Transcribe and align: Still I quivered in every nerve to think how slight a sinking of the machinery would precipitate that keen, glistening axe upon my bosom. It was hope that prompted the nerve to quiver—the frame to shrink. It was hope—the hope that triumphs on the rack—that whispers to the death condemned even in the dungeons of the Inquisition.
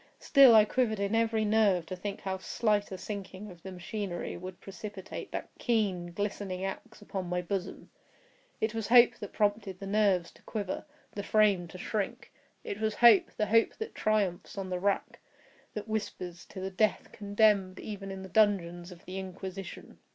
Still 0.17 0.55
I 0.55 0.65
quivered 0.65 0.99
in 0.99 1.13
every 1.13 1.45
nerve 1.45 1.85
to 1.85 1.95
think 1.95 2.21
how 2.21 2.39
slight 2.39 2.91
a 2.91 2.97
sinking 2.97 3.51
of 3.51 3.61
the 3.61 3.71
machinery 3.71 4.35
would 4.35 4.59
precipitate 4.59 5.31
that 5.31 5.51
keen, 5.59 6.11
glistening 6.11 6.65
axe 6.65 7.03
upon 7.03 7.27
my 7.29 7.39
bosom. 7.43 7.91
It 8.59 8.73
was 8.73 8.87
hope 8.87 9.19
that 9.19 9.31
prompted 9.31 9.79
the 9.79 9.85
nerve 9.85 10.33
to 10.33 10.41
quiver—the 10.41 11.21
frame 11.21 11.67
to 11.67 11.77
shrink. 11.77 12.33
It 12.63 12.81
was 12.81 12.95
hope—the 12.95 13.45
hope 13.45 13.75
that 13.77 13.93
triumphs 13.93 14.57
on 14.57 14.71
the 14.71 14.79
rack—that 14.79 15.87
whispers 15.87 16.45
to 16.45 16.59
the 16.59 16.71
death 16.71 17.11
condemned 17.11 17.79
even 17.79 18.09
in 18.09 18.23
the 18.23 18.27
dungeons 18.27 18.91
of 18.91 19.05
the 19.05 19.19
Inquisition. 19.19 19.99